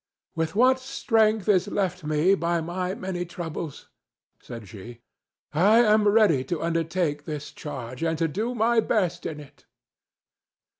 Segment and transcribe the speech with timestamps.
[0.35, 3.87] "With what strength is left me by my many troubles,"
[4.41, 5.01] said she,
[5.53, 9.67] "I am ready to undertake this charge, and to do my best in it."